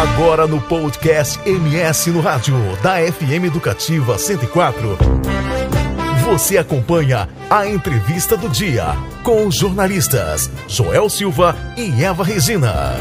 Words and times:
Agora 0.00 0.46
no 0.46 0.62
podcast 0.62 1.38
MS 1.46 2.10
no 2.10 2.22
Rádio, 2.22 2.54
da 2.82 2.96
FM 3.12 3.44
Educativa 3.44 4.16
104. 4.16 4.96
Você 6.24 6.56
acompanha 6.56 7.28
a 7.50 7.66
entrevista 7.66 8.34
do 8.34 8.48
dia 8.48 8.94
com 9.22 9.46
os 9.46 9.56
jornalistas 9.56 10.50
Joel 10.66 11.10
Silva 11.10 11.54
e 11.76 12.02
Eva 12.02 12.24
Regina. 12.24 12.94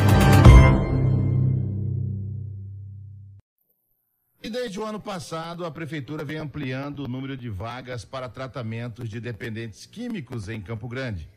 E 4.43 4.49
desde 4.49 4.77
o 4.77 4.83
ano 4.83 4.99
passado, 4.99 5.63
a 5.63 5.71
Prefeitura 5.71 6.25
vem 6.25 6.37
ampliando 6.37 7.05
o 7.05 7.07
número 7.07 7.37
de 7.37 7.49
vagas 7.49 8.03
para 8.03 8.27
tratamentos 8.27 9.07
de 9.07 9.21
dependentes 9.21 9.85
químicos 9.85 10.49
em 10.49 10.59
Campo 10.59 10.89
Grande. 10.89 11.29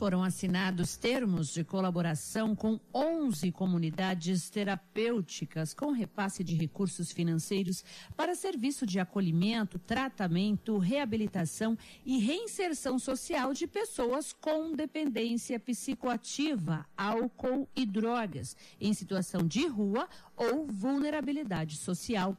Foram 0.00 0.24
assinados 0.24 0.96
termos 0.96 1.52
de 1.52 1.62
colaboração 1.62 2.56
com 2.56 2.80
11 2.94 3.52
comunidades 3.52 4.48
terapêuticas 4.48 5.74
com 5.74 5.90
repasse 5.90 6.42
de 6.42 6.54
recursos 6.54 7.12
financeiros 7.12 7.84
para 8.16 8.34
serviço 8.34 8.86
de 8.86 8.98
acolhimento, 8.98 9.78
tratamento, 9.78 10.78
reabilitação 10.78 11.76
e 12.02 12.18
reinserção 12.18 12.98
social 12.98 13.52
de 13.52 13.66
pessoas 13.66 14.32
com 14.32 14.72
dependência 14.72 15.60
psicoativa, 15.60 16.86
álcool 16.96 17.68
e 17.76 17.84
drogas, 17.84 18.56
em 18.80 18.94
situação 18.94 19.46
de 19.46 19.66
rua 19.66 20.08
ou 20.34 20.66
vulnerabilidade 20.66 21.76
social. 21.76 22.34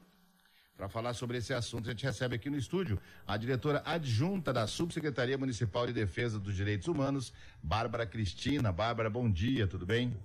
Para 0.81 0.90
falar 0.90 1.13
sobre 1.13 1.38
esse 1.38 1.53
assunto, 1.53 1.88
a 1.88 1.91
gente 1.91 2.03
recebe 2.03 2.38
aqui 2.38 2.49
no 2.49 2.58
estúdio 2.58 2.99
a 3.27 3.38
diretora 3.38 3.84
adjunta 3.85 4.52
da 4.52 4.66
Subsecretaria 4.66 5.38
Municipal 5.38 5.85
de 5.85 5.94
Defesa 5.94 6.40
dos 6.40 6.55
Direitos 6.55 6.88
Humanos, 6.88 7.31
Bárbara 7.62 8.04
Cristina. 8.04 8.71
Bárbara, 8.71 9.07
bom 9.07 9.30
dia, 9.30 9.67
tudo 9.67 9.85
bem? 9.85 10.17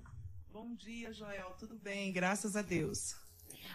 Bom 0.51 0.75
dia, 0.75 1.13
Joel, 1.13 1.55
tudo 1.59 1.77
bem, 1.77 2.11
graças 2.11 2.57
a 2.57 2.63
Deus. 2.63 3.17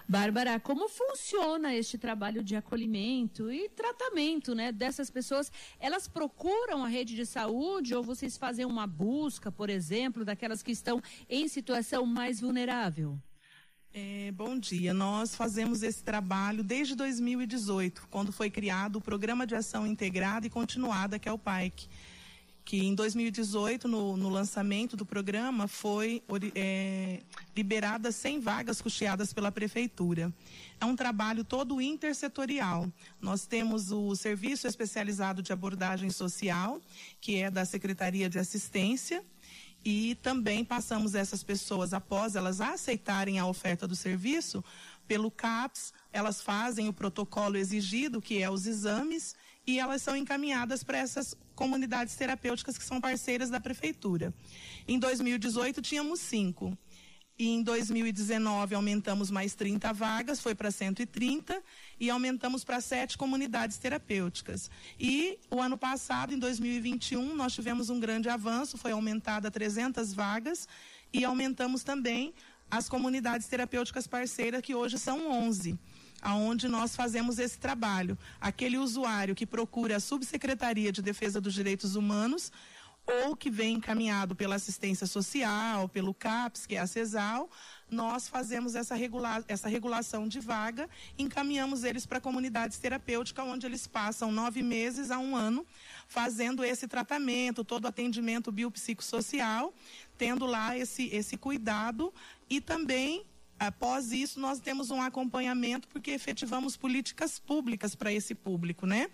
Bárbara, 0.09 0.59
como 0.59 0.90
funciona 0.90 1.76
este 1.76 1.99
trabalho 1.99 2.43
de 2.43 2.55
acolhimento 2.55 3.52
e 3.52 3.70
tratamento, 3.70 4.55
né, 4.55 4.71
dessas 4.71 5.12
pessoas? 5.12 5.52
Elas 5.79 6.07
procuram 6.07 6.84
a 6.84 6.87
rede 6.87 7.15
de 7.15 7.27
saúde 7.27 7.93
ou 7.93 8.02
vocês 8.02 8.37
fazem 8.40 8.65
uma 8.65 8.87
busca, 8.87 9.52
por 9.52 9.70
exemplo, 9.70 10.26
daquelas 10.26 10.63
que 10.63 10.71
estão 10.71 10.99
em 11.29 11.48
situação 11.48 12.07
mais 12.07 12.41
vulnerável? 12.41 13.21
É, 13.93 14.31
bom 14.31 14.57
dia. 14.57 14.93
Nós 14.93 15.35
fazemos 15.35 15.84
esse 15.84 16.01
trabalho 16.01 16.63
desde 16.63 16.95
2018, 16.95 18.07
quando 18.09 18.31
foi 18.31 18.49
criado 18.49 18.95
o 18.95 19.01
Programa 19.01 19.45
de 19.45 19.53
Ação 19.53 19.85
Integrada 19.85 20.47
e 20.47 20.49
Continuada, 20.49 21.20
que 21.20 21.27
é 21.27 21.31
o 21.31 21.37
PAIC. 21.37 21.89
Que 22.63 22.85
em 22.85 22.95
2018, 22.95 23.89
no, 23.89 24.15
no 24.15 24.29
lançamento 24.29 24.95
do 24.95 25.05
programa, 25.05 25.67
foi 25.67 26.23
é, 26.55 27.19
liberada 27.53 28.13
100 28.13 28.39
vagas 28.39 28.81
custeadas 28.81 29.34
pela 29.34 29.51
Prefeitura. 29.51 30.34
É 30.79 30.85
um 30.85 30.95
trabalho 30.95 31.43
todo 31.43 31.81
intersetorial. 31.81 32.89
Nós 33.19 33.45
temos 33.45 33.91
o 33.91 34.15
Serviço 34.15 34.67
Especializado 34.67 35.41
de 35.41 35.51
Abordagem 35.51 36.09
Social, 36.12 36.79
que 37.19 37.35
é 37.35 37.51
da 37.51 37.65
Secretaria 37.65 38.29
de 38.29 38.39
Assistência, 38.39 39.21
e 39.84 40.15
também 40.15 40.63
passamos 40.63 41.15
essas 41.15 41.43
pessoas, 41.43 41.93
após 41.93 42.35
elas 42.35 42.62
aceitarem 42.62 43.40
a 43.40 43.46
oferta 43.46 43.87
do 43.87 43.96
serviço, 43.96 44.63
pelo 45.07 45.32
CAPS, 45.32 45.93
elas 46.13 46.41
fazem 46.41 46.87
o 46.87 46.93
protocolo 46.93 47.57
exigido, 47.57 48.21
que 48.21 48.41
é 48.41 48.49
os 48.49 48.65
exames, 48.65 49.35
e 49.65 49.79
elas 49.79 50.02
são 50.02 50.15
encaminhadas 50.15 50.84
para 50.84 50.98
essas 50.98 51.35
comunidades 51.55 52.15
terapêuticas 52.15 52.77
que 52.77 52.84
são 52.84 53.02
parceiras 53.02 53.49
da 53.49 53.59
prefeitura. 53.59 54.34
Em 54.87 54.98
2018, 54.98 55.82
tínhamos 55.82 56.20
cinco. 56.20 56.77
E 57.41 57.47
em 57.47 57.63
2019 57.63 58.75
aumentamos 58.75 59.31
mais 59.31 59.55
30 59.55 59.91
vagas, 59.93 60.39
foi 60.39 60.53
para 60.53 60.70
130 60.70 61.59
e 61.99 62.07
aumentamos 62.07 62.63
para 62.63 62.79
sete 62.79 63.17
comunidades 63.17 63.79
terapêuticas. 63.79 64.69
E 65.00 65.40
o 65.50 65.59
ano 65.59 65.75
passado, 65.75 66.35
em 66.35 66.38
2021, 66.38 67.34
nós 67.34 67.51
tivemos 67.51 67.90
um 67.90 68.00
grande 68.00 68.30
avanço, 68.30 68.78
foi 68.78 68.91
aumentada 68.91 69.50
300 69.50 70.13
vagas 70.13 70.68
e 71.12 71.25
aumentamos 71.25 71.81
também 71.81 72.31
as 72.69 72.88
comunidades 72.88 73.47
terapêuticas 73.47 74.06
parceiras, 74.06 74.62
que 74.62 74.75
hoje 74.75 75.00
são 75.00 75.31
11 75.31 75.80
aonde 76.22 76.68
nós 76.68 76.96
fazemos 76.96 77.40
esse 77.40 77.57
trabalho. 77.57 78.16
Aquele 78.40 78.78
usuário 78.78 79.34
que 79.34 79.47
procura 79.47 79.96
a 79.96 80.00
Subsecretaria 80.00 80.91
de 80.91 81.01
Defesa 81.01 81.41
dos 81.41 81.56
Direitos 81.56 81.96
Humanos 81.96 82.51
ou 83.26 83.36
que 83.36 83.50
vem 83.50 83.76
encaminhado 83.76 84.36
pela 84.36 84.56
assistência 84.56 85.06
social, 85.06 85.90
pelo 85.90 86.14
CAPS, 86.14 86.66
que 86.66 86.76
é 86.76 86.80
a 86.80 86.88
CESAL, 86.88 87.50
nós 87.90 88.28
fazemos 88.28 88.74
essa, 88.74 88.96
regula 88.96 89.44
essa 89.48 89.68
regulação 89.68 90.28
de 90.28 90.40
vaga, 90.40 90.90
encaminhamos 91.18 91.84
eles 91.84 92.06
para 92.06 92.22
comunidades 92.22 92.78
terapêuticas, 92.78 93.46
onde 93.46 93.66
eles 93.66 93.86
passam 93.86 94.32
nove 94.32 94.64
meses 94.64 95.12
a 95.12 95.20
um 95.20 95.36
ano 95.36 95.66
fazendo 96.08 96.64
esse 96.64 96.88
tratamento, 96.88 97.64
todo 97.64 97.86
o 97.86 97.88
atendimento 97.88 98.52
biopsicossocial, 98.52 99.74
tendo 100.18 100.46
lá 100.46 100.78
esse, 100.78 101.08
esse 101.08 101.36
cuidado 101.38 102.14
e 102.50 102.62
também 102.62 103.26
Após 103.62 104.12
isso, 104.12 104.40
nós 104.40 104.60
temos 104.60 104.90
um 104.90 105.00
acompanhamento, 105.00 105.88
porque 105.88 106.10
efetivamos 106.10 106.76
políticas 106.76 107.38
públicas 107.38 107.94
para 107.94 108.12
esse 108.12 108.34
público, 108.34 108.88
né? 108.88 109.08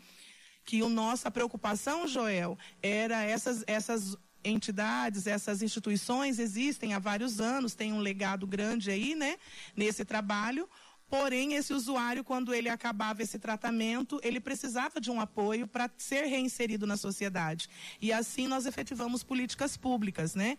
Que 0.68 0.84
a 0.84 0.90
nossa 0.90 1.32
preocupação, 1.32 2.06
Joel, 2.06 2.58
era 2.84 3.24
essas, 3.24 3.64
essas 3.66 4.18
entidades, 4.44 5.26
essas 5.26 5.62
instituições 5.62 6.40
existem 6.40 6.94
há 6.94 7.00
vários 7.00 7.40
anos, 7.40 7.74
tem 7.74 7.94
um 7.94 8.00
legado 8.00 8.46
grande 8.46 8.92
aí, 8.92 9.16
né, 9.16 9.38
nesse 9.78 10.04
trabalho. 10.04 10.70
Porém, 11.10 11.54
esse 11.54 11.74
usuário, 11.74 12.22
quando 12.22 12.54
ele 12.54 12.68
acabava 12.68 13.24
esse 13.24 13.40
tratamento, 13.40 14.20
ele 14.22 14.42
precisava 14.42 15.00
de 15.00 15.10
um 15.10 15.22
apoio 15.22 15.66
para 15.66 15.90
ser 15.98 16.26
reinserido 16.26 16.86
na 16.86 16.98
sociedade. 16.98 17.70
E 18.02 18.12
assim 18.12 18.46
nós 18.46 18.66
efetivamos 18.66 19.24
políticas 19.24 19.78
públicas, 19.78 20.36
né? 20.36 20.58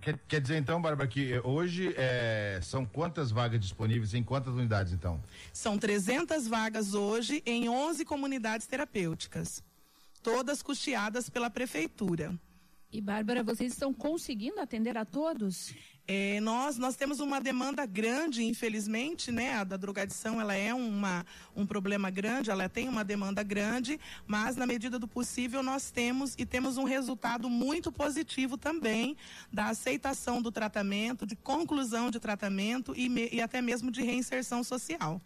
Quer, 0.00 0.18
quer, 0.26 0.40
dizer 0.40 0.56
então, 0.56 0.80
Bárbara, 0.80 1.06
que 1.06 1.38
hoje 1.44 1.94
é, 1.96 2.58
são 2.62 2.86
quantas 2.86 3.30
vagas 3.30 3.60
disponíveis 3.60 4.14
em 4.14 4.22
quantas 4.22 4.54
unidades 4.54 4.92
então? 4.92 5.22
São 5.52 5.76
300 5.76 6.48
vagas 6.48 6.94
hoje 6.94 7.42
em 7.44 7.68
11 7.68 8.04
comunidades 8.04 8.66
terapêuticas, 8.66 9.62
todas 10.22 10.62
custeadas 10.62 11.28
pela 11.28 11.50
prefeitura. 11.50 12.34
E 12.92 13.00
Bárbara, 13.00 13.44
vocês 13.44 13.72
estão 13.72 13.94
conseguindo 13.94 14.60
atender 14.60 14.98
a 14.98 15.04
todos? 15.04 15.72
É, 16.08 16.40
nós, 16.40 16.76
nós 16.76 16.96
temos 16.96 17.20
uma 17.20 17.40
demanda 17.40 17.86
grande, 17.86 18.42
infelizmente, 18.42 19.30
né? 19.30 19.54
A 19.54 19.62
da 19.62 19.76
drogadição, 19.76 20.40
ela 20.40 20.56
é 20.56 20.74
uma, 20.74 21.24
um 21.54 21.64
problema 21.64 22.10
grande, 22.10 22.50
ela 22.50 22.68
tem 22.68 22.88
uma 22.88 23.04
demanda 23.04 23.44
grande, 23.44 24.00
mas 24.26 24.56
na 24.56 24.66
medida 24.66 24.98
do 24.98 25.06
possível 25.06 25.62
nós 25.62 25.92
temos 25.92 26.34
e 26.36 26.44
temos 26.44 26.76
um 26.78 26.82
resultado 26.82 27.48
muito 27.48 27.92
positivo 27.92 28.58
também 28.58 29.16
da 29.52 29.66
aceitação 29.66 30.42
do 30.42 30.50
tratamento, 30.50 31.24
de 31.24 31.36
conclusão 31.36 32.10
de 32.10 32.18
tratamento 32.18 32.92
e, 32.96 33.08
me, 33.08 33.28
e 33.30 33.40
até 33.40 33.62
mesmo 33.62 33.88
de 33.88 34.02
reinserção 34.02 34.64
social. 34.64 35.20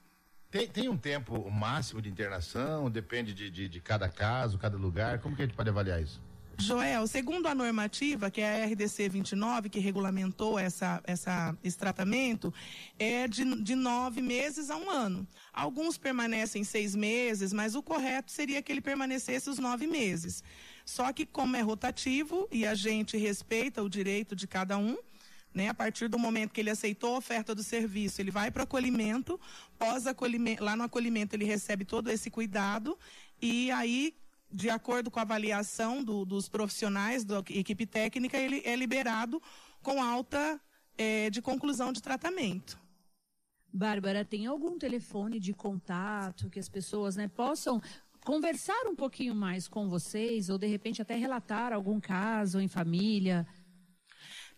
Tem, 0.50 0.68
tem, 0.68 0.90
um 0.90 0.98
tempo 0.98 1.50
máximo 1.50 2.02
de 2.02 2.10
internação? 2.10 2.90
Depende 2.90 3.32
de, 3.32 3.50
de, 3.50 3.70
de 3.70 3.80
cada 3.80 4.10
caso, 4.10 4.58
cada 4.58 4.76
lugar? 4.76 5.18
Como 5.20 5.34
que 5.34 5.40
a 5.40 5.46
gente 5.46 5.56
pode 5.56 5.70
avaliar 5.70 6.02
isso? 6.02 6.20
Joel, 6.58 7.06
segundo 7.06 7.46
a 7.46 7.54
normativa, 7.54 8.30
que 8.30 8.40
é 8.40 8.62
a 8.62 8.66
RDC 8.66 9.08
29, 9.08 9.68
que 9.68 9.78
regulamentou 9.78 10.58
essa, 10.58 11.00
essa, 11.04 11.56
esse 11.62 11.76
tratamento, 11.76 12.52
é 12.98 13.26
de, 13.26 13.44
de 13.62 13.74
nove 13.74 14.22
meses 14.22 14.70
a 14.70 14.76
um 14.76 14.90
ano. 14.90 15.26
Alguns 15.52 15.98
permanecem 15.98 16.64
seis 16.64 16.94
meses, 16.94 17.52
mas 17.52 17.74
o 17.74 17.82
correto 17.82 18.30
seria 18.30 18.62
que 18.62 18.72
ele 18.72 18.80
permanecesse 18.80 19.50
os 19.50 19.58
nove 19.58 19.86
meses. 19.86 20.42
Só 20.84 21.12
que, 21.12 21.26
como 21.26 21.56
é 21.56 21.60
rotativo 21.60 22.48
e 22.50 22.66
a 22.66 22.74
gente 22.74 23.16
respeita 23.16 23.82
o 23.82 23.88
direito 23.88 24.36
de 24.36 24.46
cada 24.46 24.76
um, 24.78 24.96
né, 25.52 25.68
a 25.68 25.74
partir 25.74 26.08
do 26.08 26.18
momento 26.18 26.52
que 26.52 26.60
ele 26.60 26.70
aceitou 26.70 27.14
a 27.14 27.18
oferta 27.18 27.54
do 27.54 27.62
serviço, 27.62 28.20
ele 28.20 28.30
vai 28.30 28.50
para 28.50 28.60
o 28.60 28.64
acolhimento, 28.64 29.40
pós 29.78 30.04
-acolhimento, 30.04 30.62
lá 30.62 30.74
no 30.74 30.82
acolhimento 30.82 31.36
ele 31.36 31.44
recebe 31.44 31.84
todo 31.84 32.10
esse 32.10 32.28
cuidado 32.28 32.98
e 33.40 33.70
aí 33.70 34.16
de 34.54 34.70
acordo 34.70 35.10
com 35.10 35.18
a 35.18 35.22
avaliação 35.22 36.02
do, 36.04 36.24
dos 36.24 36.48
profissionais 36.48 37.24
da 37.24 37.40
equipe 37.50 37.84
técnica, 37.84 38.38
ele 38.38 38.62
é 38.64 38.76
liberado 38.76 39.42
com 39.82 40.00
alta 40.00 40.60
é, 40.96 41.28
de 41.28 41.42
conclusão 41.42 41.92
de 41.92 42.00
tratamento. 42.00 42.78
Bárbara, 43.72 44.24
tem 44.24 44.46
algum 44.46 44.78
telefone 44.78 45.40
de 45.40 45.52
contato 45.52 46.48
que 46.48 46.60
as 46.60 46.68
pessoas 46.68 47.16
né, 47.16 47.26
possam 47.26 47.82
conversar 48.24 48.86
um 48.86 48.94
pouquinho 48.94 49.34
mais 49.34 49.66
com 49.66 49.88
vocês 49.88 50.48
ou 50.48 50.56
de 50.56 50.68
repente 50.68 51.02
até 51.02 51.16
relatar 51.16 51.72
algum 51.72 51.98
caso 51.98 52.60
em 52.60 52.68
família? 52.68 53.44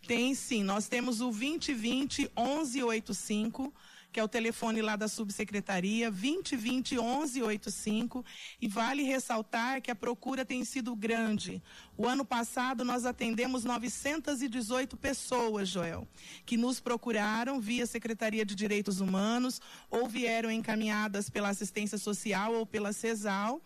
Tem 0.06 0.34
sim, 0.34 0.62
nós 0.62 0.88
temos 0.88 1.22
o 1.22 1.30
2020 1.30 2.30
1185 2.36 3.72
que 4.16 4.20
é 4.20 4.24
o 4.24 4.28
telefone 4.28 4.80
lá 4.80 4.96
da 4.96 5.08
subsecretaria, 5.08 6.10
2020 6.10 6.94
1185. 6.94 8.24
E 8.58 8.66
vale 8.66 9.02
ressaltar 9.02 9.82
que 9.82 9.90
a 9.90 9.94
procura 9.94 10.42
tem 10.42 10.64
sido 10.64 10.96
grande. 10.96 11.62
O 11.98 12.08
ano 12.08 12.24
passado 12.24 12.82
nós 12.82 13.04
atendemos 13.04 13.62
918 13.62 14.96
pessoas, 14.96 15.68
Joel, 15.68 16.08
que 16.46 16.56
nos 16.56 16.80
procuraram 16.80 17.60
via 17.60 17.84
Secretaria 17.86 18.46
de 18.46 18.54
Direitos 18.54 19.00
Humanos 19.00 19.60
ou 19.90 20.08
vieram 20.08 20.50
encaminhadas 20.50 21.28
pela 21.28 21.50
assistência 21.50 21.98
social 21.98 22.54
ou 22.54 22.64
pela 22.64 22.94
CESAL 22.94 23.60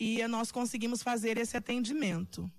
e 0.00 0.26
nós 0.26 0.50
conseguimos 0.50 1.00
fazer 1.00 1.38
esse 1.38 1.56
atendimento. 1.56 2.50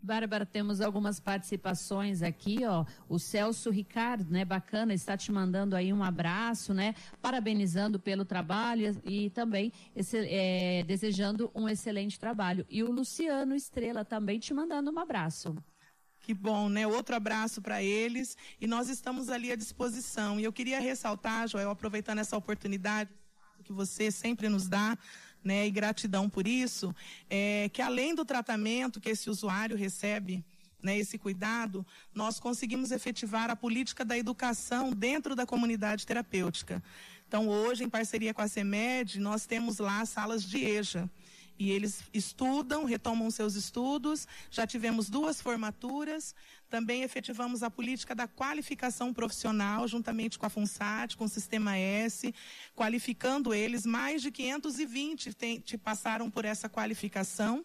Bárbara, 0.00 0.46
temos 0.46 0.80
algumas 0.80 1.18
participações 1.18 2.22
aqui, 2.22 2.64
ó. 2.64 2.84
O 3.08 3.18
Celso 3.18 3.70
Ricardo, 3.70 4.30
né, 4.30 4.44
bacana, 4.44 4.94
está 4.94 5.16
te 5.16 5.32
mandando 5.32 5.74
aí 5.74 5.92
um 5.92 6.02
abraço, 6.02 6.72
né, 6.72 6.94
parabenizando 7.20 7.98
pelo 7.98 8.24
trabalho 8.24 9.00
e 9.04 9.30
também 9.30 9.72
esse, 9.94 10.18
é, 10.18 10.84
desejando 10.84 11.50
um 11.54 11.68
excelente 11.68 12.18
trabalho. 12.18 12.64
E 12.70 12.82
o 12.82 12.90
Luciano 12.90 13.54
Estrela 13.54 14.04
também 14.04 14.38
te 14.38 14.54
mandando 14.54 14.90
um 14.90 14.98
abraço. 14.98 15.56
Que 16.20 16.34
bom, 16.34 16.68
né? 16.68 16.86
Outro 16.86 17.16
abraço 17.16 17.62
para 17.62 17.82
eles 17.82 18.36
e 18.60 18.66
nós 18.66 18.88
estamos 18.88 19.30
ali 19.30 19.50
à 19.50 19.56
disposição. 19.56 20.38
E 20.38 20.44
eu 20.44 20.52
queria 20.52 20.78
ressaltar, 20.78 21.48
Joel, 21.48 21.70
aproveitando 21.70 22.18
essa 22.18 22.36
oportunidade 22.36 23.10
que 23.64 23.72
você 23.72 24.10
sempre 24.10 24.48
nos 24.48 24.68
dá, 24.68 24.96
né, 25.42 25.66
e 25.66 25.70
gratidão 25.70 26.28
por 26.28 26.46
isso, 26.46 26.94
é, 27.28 27.68
que 27.72 27.80
além 27.80 28.14
do 28.14 28.24
tratamento 28.24 29.00
que 29.00 29.10
esse 29.10 29.30
usuário 29.30 29.76
recebe, 29.76 30.44
né, 30.82 30.96
esse 30.98 31.18
cuidado, 31.18 31.86
nós 32.14 32.38
conseguimos 32.38 32.90
efetivar 32.90 33.50
a 33.50 33.56
política 33.56 34.04
da 34.04 34.16
educação 34.16 34.92
dentro 34.92 35.34
da 35.34 35.46
comunidade 35.46 36.06
terapêutica. 36.06 36.82
Então, 37.26 37.48
hoje, 37.48 37.84
em 37.84 37.88
parceria 37.88 38.32
com 38.32 38.40
a 38.40 38.48
CEMED, 38.48 39.20
nós 39.20 39.44
temos 39.44 39.78
lá 39.78 40.04
salas 40.06 40.42
de 40.42 40.64
EJA. 40.64 41.10
E 41.58 41.70
eles 41.72 42.04
estudam, 42.14 42.84
retomam 42.84 43.30
seus 43.30 43.56
estudos. 43.56 44.28
Já 44.50 44.66
tivemos 44.66 45.10
duas 45.10 45.40
formaturas. 45.40 46.34
Também 46.70 47.02
efetivamos 47.02 47.62
a 47.62 47.70
política 47.70 48.14
da 48.14 48.28
qualificação 48.28 49.12
profissional, 49.12 49.88
juntamente 49.88 50.38
com 50.38 50.46
a 50.46 50.50
FUNSAT, 50.50 51.16
com 51.16 51.24
o 51.24 51.28
Sistema 51.28 51.76
S, 51.76 52.32
qualificando 52.76 53.52
eles. 53.52 53.84
Mais 53.84 54.22
de 54.22 54.30
520 54.30 55.34
tem, 55.34 55.64
passaram 55.82 56.30
por 56.30 56.44
essa 56.44 56.68
qualificação 56.68 57.64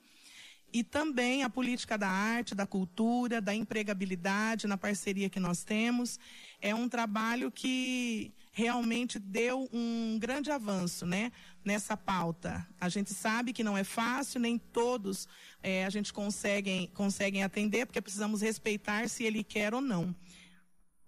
e 0.74 0.84
também 0.84 1.44
a 1.44 1.50
política 1.50 1.96
da 1.98 2.10
arte, 2.10 2.56
da 2.56 2.66
cultura, 2.66 3.40
da 3.40 3.54
empregabilidade 3.54 4.66
na 4.66 4.76
parceria 4.76 5.30
que 5.30 5.40
nós 5.40 5.64
temos. 5.64 6.20
É 6.60 6.74
um 6.74 6.90
trabalho 6.90 7.52
que 7.52 8.34
realmente 8.52 9.20
deu 9.20 9.70
um 9.72 10.18
grande 10.20 10.50
avanço 10.52 11.06
né, 11.06 11.32
nessa 11.64 11.96
pauta. 11.96 12.68
A 12.82 12.90
gente 12.90 13.14
sabe 13.14 13.54
que 13.54 13.64
não 13.64 13.78
é 13.78 13.84
fácil, 13.84 14.40
nem 14.40 14.58
todos 14.58 15.28
é, 15.62 15.86
a 15.86 15.90
gente 15.92 16.12
conseguem, 16.12 16.88
conseguem 16.96 17.44
atender, 17.44 17.86
porque 17.86 18.02
precisamos 18.02 18.42
respeitar 18.42 19.08
se 19.08 19.24
ele 19.24 19.44
quer 19.44 19.76
ou 19.76 19.82
não. 19.82 20.16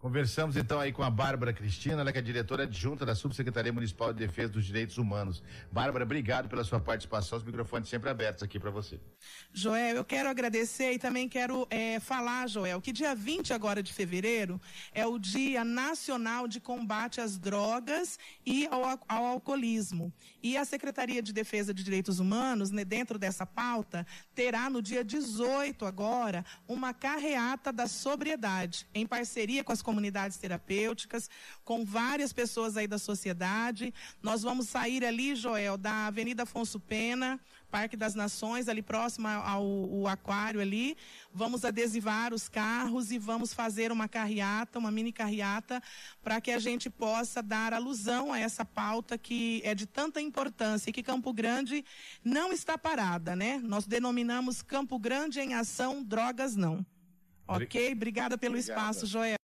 Conversamos 0.05 0.55
então 0.55 0.79
aí 0.79 0.91
com 0.91 1.01
a 1.01 1.09
Bárbara 1.09 1.51
Cristina, 1.51 2.01
ela 2.01 2.11
que 2.11 2.19
é 2.19 2.21
diretora 2.21 2.61
adjunta 2.61 3.03
da 3.07 3.15
Subsecretaria 3.15 3.73
Municipal 3.73 4.13
de 4.13 4.19
Defesa 4.19 4.49
dos 4.49 4.63
Direitos 4.63 4.99
Humanos. 4.99 5.41
Bárbara, 5.71 6.03
obrigado 6.03 6.47
pela 6.47 6.63
sua 6.63 6.79
participação, 6.79 7.39
os 7.39 7.43
microfones 7.43 7.89
sempre 7.89 8.07
abertos 8.11 8.43
aqui 8.43 8.59
para 8.59 8.69
você. 8.69 8.99
Joel, 9.51 9.95
eu 9.95 10.05
quero 10.05 10.29
agradecer 10.29 10.93
e 10.93 10.99
também 10.99 11.27
quero 11.27 11.65
é, 11.71 11.99
falar, 11.99 12.47
Joel, 12.47 12.79
que 12.81 12.91
dia 12.91 13.15
20 13.15 13.51
agora 13.51 13.81
de 13.81 13.91
fevereiro 13.91 14.61
é 14.93 15.07
o 15.07 15.17
Dia 15.17 15.63
Nacional 15.63 16.47
de 16.47 16.59
Combate 16.59 17.19
às 17.19 17.39
Drogas 17.39 18.19
e 18.45 18.67
ao, 18.67 18.83
ao 19.07 19.25
Alcoolismo. 19.25 20.13
E 20.43 20.55
a 20.55 20.65
Secretaria 20.65 21.19
de 21.19 21.33
Defesa 21.33 21.73
de 21.73 21.83
Direitos 21.83 22.19
Humanos, 22.19 22.69
né, 22.69 22.85
dentro 22.85 23.17
dessa 23.17 23.43
pauta, 23.43 24.05
terá 24.35 24.69
no 24.69 24.83
dia 24.83 25.03
18 25.03 25.83
agora 25.83 26.45
uma 26.67 26.93
carreata 26.93 27.73
da 27.73 27.87
sobriedade, 27.87 28.85
em 28.93 29.07
parceria 29.07 29.63
com 29.63 29.71
as 29.71 29.81
comunidades 29.95 30.38
terapêuticas, 30.38 31.30
com 31.63 31.86
várias 31.86 32.33
pessoas 32.33 32.75
aí 32.75 32.86
da 32.86 32.97
sociedade. 32.97 33.94
Nós 34.21 34.42
vamos 34.42 34.68
sair 34.68 35.06
ali, 35.06 35.36
Joel, 35.36 35.77
da 35.77 36.07
Avenida 36.07 36.44
Afonso 36.44 36.81
Pena, 36.81 37.39
Parque 37.71 37.95
das 37.95 38.13
Nações, 38.13 38.68
ali 38.68 38.81
próximo 38.81 39.30
ao, 39.30 39.63
ao 39.63 40.07
aquário 40.07 40.59
ali. 40.59 40.97
Vamos 41.33 41.63
adesivar 41.63 42.33
os 42.33 42.50
carros 42.50 43.09
e 43.09 43.18
vamos 43.18 43.53
fazer 43.53 43.89
uma 43.89 44.09
carreata, 44.09 44.77
uma 44.77 44.92
mini 44.92 45.13
carreata, 45.13 45.81
para 46.21 46.41
que 46.41 46.51
a 46.51 46.59
gente 46.59 46.89
possa 46.89 47.41
dar 47.41 47.74
alusão 47.74 48.33
a 48.33 48.39
essa 48.39 48.65
pauta 48.65 49.18
que 49.18 49.62
é 49.63 49.74
de 49.74 49.86
tanta 49.86 50.19
importância 50.19 50.89
e 50.89 50.94
que 50.94 51.01
Campo 51.01 51.31
Grande 51.31 51.86
não 52.21 52.51
está 52.51 52.77
parada, 52.77 53.33
né? 53.33 53.62
Nós 53.63 53.88
denominamos 53.88 54.62
Campo 54.62 55.00
Grande 55.00 55.39
em 55.39 55.53
ação, 55.53 56.03
drogas 56.03 56.53
não. 56.56 56.86
Ok? 57.48 57.91
Obrigada 57.91 58.38
pelo 58.38 58.56
Obrigada. 58.56 58.81
espaço, 58.81 59.06
Joel. 59.06 59.44